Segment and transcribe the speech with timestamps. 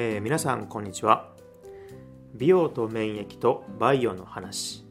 [0.00, 1.32] えー、皆さんこんにちは。
[2.32, 4.86] 美容と免疫とバイオの話。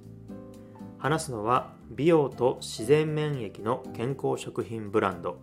[0.97, 5.37] 話すのは美容と自然免疫の健康食品ブランド。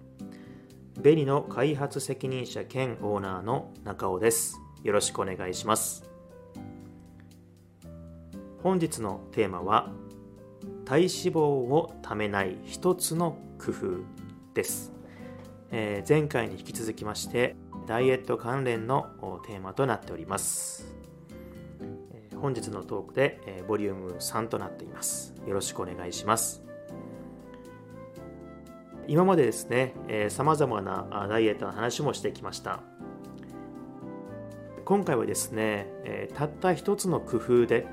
[1.01, 4.61] ベリの開発責任者兼オーナーの中尾です。
[4.83, 6.05] よろしくお願いします。
[8.63, 9.91] 本日のテーマは
[10.85, 13.97] 体脂肪をためない一つの工夫
[14.53, 14.93] です、
[15.71, 19.07] えー、前回に引き続きましてダイエット関連の
[19.47, 20.95] テーマとなっております。
[22.35, 25.35] 本日のトークでボリューム3となっています。
[25.47, 26.63] よろしくお願いします。
[29.07, 29.95] 今までですね
[30.31, 32.81] さまざまなダイエットの話もしてきました。
[34.85, 37.87] 今回はですねたった一つの工夫で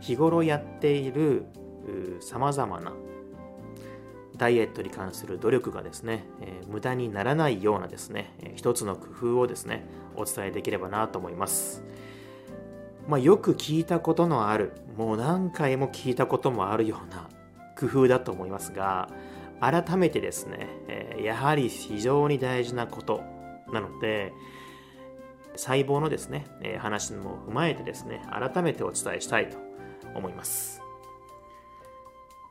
[0.00, 1.46] 日頃やっている
[2.20, 2.92] さまざまな
[4.42, 11.84] ダイエットに関する努力がですね、えー、無駄にならないようなですね、えー、一つの工夫をですね、お伝えできればなと思います。
[13.06, 17.28] まあ、よく聞いたことのある、もう何回も聞いたこともあるような
[17.78, 19.10] 工夫だと思いますが、
[19.60, 23.22] 改めてですね、えー、やはり非常に大事なこと
[23.72, 24.32] なので、
[25.54, 29.56] 細胞のですね、え話も踏まえてですね、改めてお伝えしたいと
[30.16, 30.82] 思います。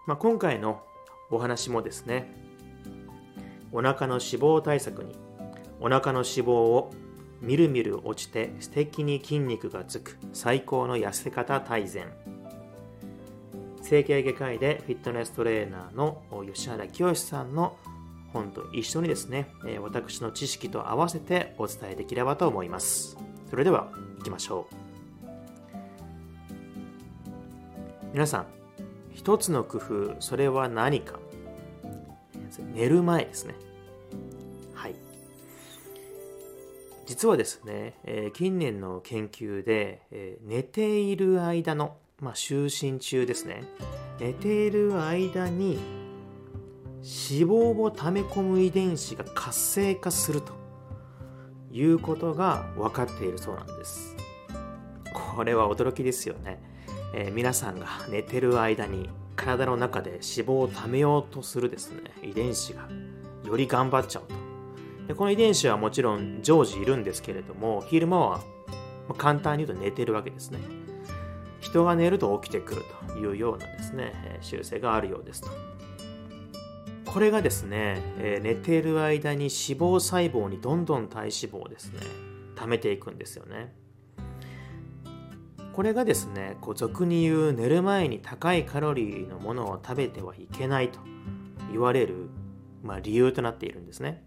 [0.07, 0.83] まあ、今回の
[1.31, 2.31] お話もですね。
[3.71, 5.15] お腹の脂肪対策に
[5.79, 6.91] お腹の脂肪を
[7.39, 12.05] みるみる落ちて素敵に筋肉がつく最高の痩せ方大全。
[13.81, 17.77] 整形外科医でフィットネストレーナーの吉原清さんの
[18.31, 19.47] 本と一緒にですね
[19.81, 23.17] 私の知識と合わせてお伝えできればと思います。
[23.49, 24.75] それでは行きましょう。
[28.13, 28.47] 皆さん
[29.13, 31.20] 一つの工夫それは何か？
[32.81, 33.53] 寝る前ですね。
[34.73, 34.95] はい。
[37.05, 43.65] 実はですね、えー、近年の研究で、えー、寝ている間のまあ就寝中ですね。
[44.19, 45.77] 寝ている間に
[47.03, 50.53] 脂肪を溜め込む遺伝子が活性化すると
[51.71, 54.15] いうことが分かっているそうなんです。
[55.35, 56.59] これは驚きですよね。
[57.13, 62.87] えー、皆さんが寝てる間に体の中で脂肪を貯めようとするですね遺伝子が
[63.45, 64.35] より頑張っちゃうと。
[65.07, 68.41] でこの遺伝子はもちろん常時いるんですけれども昼間は
[69.17, 70.59] 簡単に言うと寝てるわけですね。
[71.59, 75.49] 人が寝ると起きてくるというようなですね習性があるようですと。
[77.11, 81.99] これがですね、え寝ている間に脂肪細胞にどんどん体脂肪をですね
[82.55, 83.73] 貯めていくんですよね。
[85.73, 90.99] これがですねこう俗に言う寝る前に高いカロリーのものを食べてはいけないと
[91.71, 92.29] 言われる、
[92.83, 94.23] まあ、理由となっているんですね。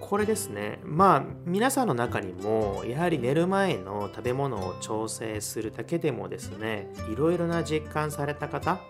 [0.00, 8.80] これですねまあ皆さんの中にもやはり寝る前の食べ物を調整するだけでもですねいろいろな実感された方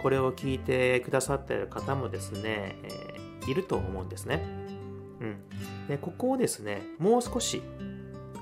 [0.00, 4.44] これを聞いてくださってる方もですね、えー、いると思うんですね。
[5.20, 7.60] うん、でここをですねもう少し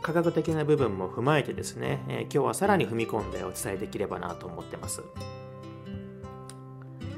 [0.03, 5.03] 科学的な部分も踏まえてですね、えー、今日はさらに踏み込んでお伝えできればなと思ってます。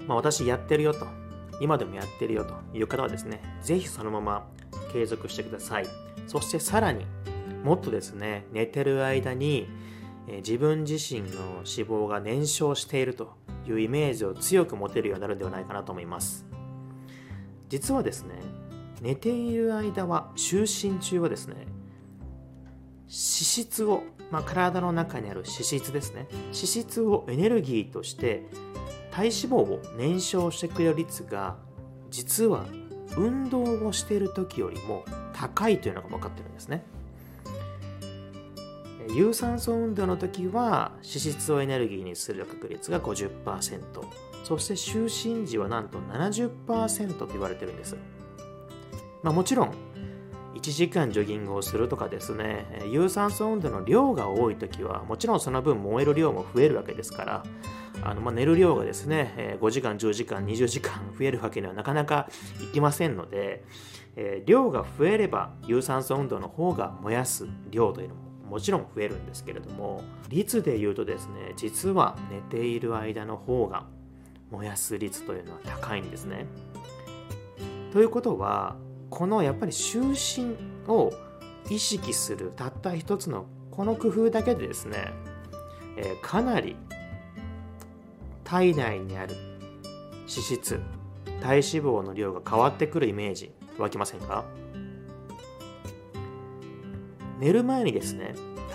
[0.07, 1.07] まあ、私やってるよと、
[1.61, 4.47] 今でもやってるよという方はですね、ぜひそのまま
[4.93, 5.87] 継続してください。
[6.27, 7.07] そしてさらに
[7.65, 9.67] もっとですね、寝てる間に、
[10.29, 13.33] え、自分自身の脂肪が燃焼していると
[13.67, 16.47] いうイメージを強く持てるようになるんではないかなと思います。
[17.71, 18.35] 実はですね、
[19.01, 21.67] 寝ている間は、就寝中はですね、
[23.07, 26.27] 脂質を、まあ、体の中にある脂質ですね。
[26.47, 28.47] 脂質をエネルギーとして
[29.11, 31.57] 体脂肪を燃焼してくれる率が
[32.11, 32.65] 実は
[33.17, 36.85] 運動をしている時よりも高いというのが分かってるんですね。
[39.13, 43.81] 有酸素運動の時は脂質をエネルギーにする確率が50%
[44.45, 47.97] そして就寝時はなんと70%と言われてるんです、
[49.23, 49.75] まあ、もちろん
[50.65, 57.45] 1時間ジョギングをするとかですね有酸素運動の量が多い時はもちろんその分燃える量も増えるわけですから
[58.03, 62.31] あの、まあ、寝る量がですね5時間10時間20時間増えるわけにはなかなか
[62.63, 63.63] いきませんので、
[64.17, 73.85] え、量が増えれば有酸素運動の方が燃やす量というのももちろん増えるんですけれども率で言うとですね実は寝ている間の方が
[74.51, 76.47] 燃やす率というのは高いんですね。
[77.93, 78.77] ということは
[79.15, 80.03] このやっぱり就
[80.43, 81.13] 寝を
[81.71, 85.13] 意識するたった一つのこの工夫だけでですね、
[85.97, 86.75] えー、かなり
[88.43, 89.37] 体内にある
[90.23, 90.81] 脂質
[91.41, 94.45] 体脂肪の量が変わってくるイメージ湧きませんか？
[97.39, 98.35] 寝る前にですね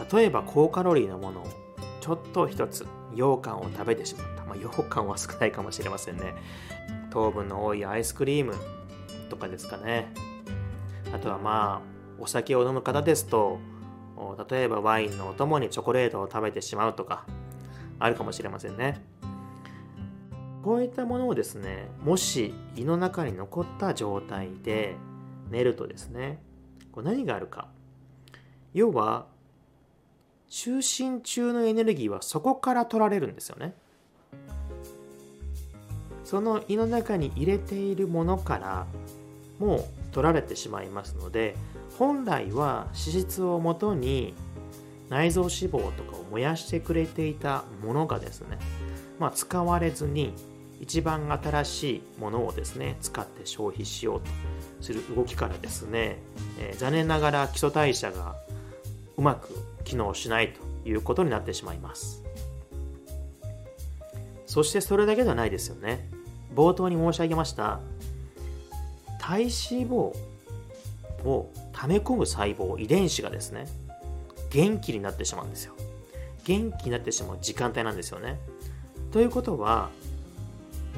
[0.09, 1.47] 例えば高カロリーなものを
[1.99, 6.33] ちょっと一つ羊羹を食べてしまった、まあ、羊羹は少ないかもしれませんね。
[7.11, 8.55] 糖分の多いアイスクリーム
[9.29, 10.13] とかですかね。
[11.13, 13.59] あとはまあお酒を飲む方ですと
[14.49, 17.25] 例えばワインのお供にチョコレートを食べてしまうとか
[17.99, 19.01] あるかもしれませんね。
[20.63, 24.95] こういったものをですねもし胃の中に残った状態で
[25.49, 26.41] 寝るとですね
[26.91, 27.69] こう何があるか。
[28.73, 29.25] 要は
[30.49, 30.77] 就
[31.15, 33.73] 寝中のエネルギーはそこから取られるんですよね。
[36.25, 38.85] その胃の中に入れているものから
[39.57, 41.55] もう取られてしまいますので
[41.97, 44.33] 本来は脂質をもとに
[45.09, 48.57] 内臓脂肪とかを燃やしてくれていたものがですね、
[49.17, 50.33] まあ、使われずに
[50.79, 54.27] 一番新しいものをですね使って消費しようと
[54.81, 56.19] する動きからですね、
[56.59, 58.35] えー、残念ながら基礎代謝が
[59.17, 59.49] うまく
[59.83, 62.23] 機能しないということになってしまいます。
[64.45, 66.09] そしてそれだけではないですよね。
[66.55, 67.79] 冒頭に申し上げました
[69.29, 69.49] 体脂
[69.87, 69.95] 肪
[71.23, 73.67] を溜め込む細胞遺伝子がですね
[74.49, 75.75] 元気になってしまうんですよ。
[76.45, 78.39] 元気になってしまう時間帯なんですよね。
[79.11, 79.91] ということは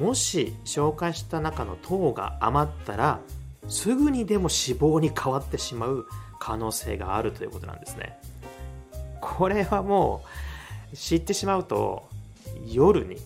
[0.00, 3.20] もし消化した中の糖が余ったら
[3.68, 6.06] すぐにでも脂肪に変わってしまう
[6.40, 8.18] 可能性があるということなんですね。
[9.20, 10.24] これはも
[10.90, 12.08] う知ってしまうと
[12.66, 13.18] 夜に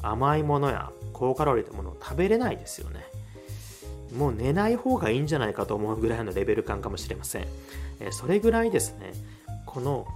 [0.00, 3.04] 甘いものや高カロリーのものを食べれないですよね。
[4.16, 7.46] もう寝ない方がいいんじゃないかと思うぐらいのレベル感かもしれません。
[8.00, 9.12] えそれぐらいですね、
[9.66, 10.06] この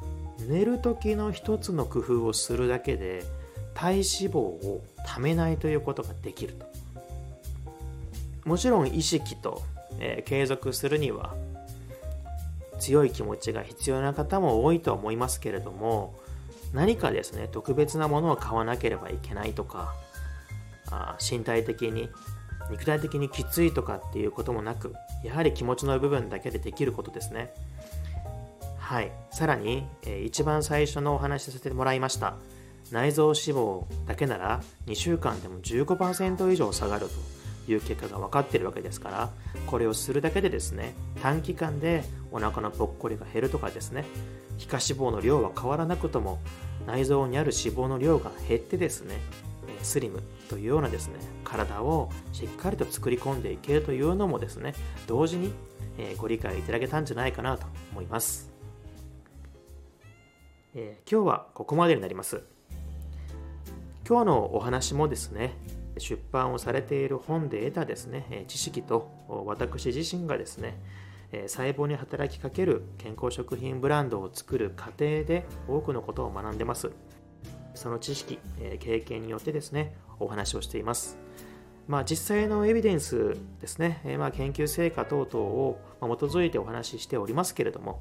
[0.48, 3.24] 寝る時の一つの工夫をするだけで
[3.74, 6.66] 体脂肪をためないということができると。
[8.44, 9.62] もちろん意識と、
[10.00, 11.34] え、継続するには
[12.78, 16.14] 強い気持ちが必要な方も多いとは思いますけれども
[16.72, 19.94] 何かですね特別なものを買わなければいけないとか
[20.90, 22.10] あ身体的に
[22.70, 27.52] 肉体的にきついとかっていうこともなくやはり気持ちの部分だけでできることですね。
[28.78, 29.10] はい。
[29.30, 32.34] さらに、えー、一番最初のお話しさせてもらいました。
[32.90, 37.06] 内臓脂肪だけなら2週間でも15%以上下がる
[37.66, 39.30] という結果が分かっているわけですから
[39.66, 44.04] これをするだけでですね短期間でお腹のぽっこりが減るとかですね
[44.58, 46.38] 皮下脂肪の量は変わらなくとも
[46.86, 49.18] 内臓にある脂肪の量が減ってですね
[49.84, 51.14] スリムというようなですね
[51.44, 54.74] 体をしっかりと作り込んでいけるというのもですね
[55.06, 55.52] 同時に、
[55.98, 58.50] えご理解いただけたんじゃないかなと思います、
[60.74, 62.42] えー、今日はここまでになります。
[64.06, 65.56] 今日のお話もですね
[65.96, 69.10] 出版をされている本で得たですね知識と
[69.46, 70.78] 私自身がですね
[71.46, 76.92] 細胞に働きかける健康食品ブランドを作る過程で多くのことを学んでます。
[77.74, 81.18] その知識、え経験によってですね、お話をしています。
[81.86, 88.00] まあ、実際のエビデンスですね、えまあ、研究成果等々を基づいてお話ししておりますけれども、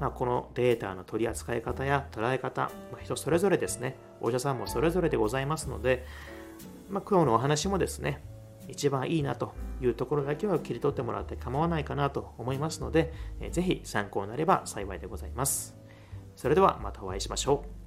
[0.00, 6.04] まあ、このデータの取り扱い方や捉え方、ま、人それぞれですね、お医者さんもそれぞれでございますので、
[6.88, 8.24] まあ、今日のお話もですね、
[8.68, 13.12] 一番いいなというところだけは切り取ってもらって構わないかなと思いますので、
[13.50, 15.76] ぜひ参考になれば幸いでございます。
[16.36, 17.79] それではまたお会いしましょう。